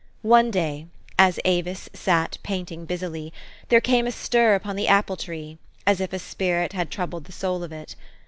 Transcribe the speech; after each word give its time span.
One 0.23 0.49
day, 0.49 0.87
as 1.19 1.39
Avis 1.45 1.87
sat 1.93 2.39
painting 2.41 2.87
busity, 2.87 3.31
there 3.69 3.79
came 3.79 4.07
a 4.07 4.11
stir 4.11 4.55
upon 4.55 4.75
the 4.75 4.87
apple 4.87 5.15
tree, 5.15 5.59
as 5.85 6.01
if 6.01 6.11
a 6.11 6.17
spirit 6.17 6.73
had 6.73 6.89
troubled 6.89 7.25
the 7.25 7.31
soul 7.31 7.63
of 7.63 7.71
it. 7.71 7.95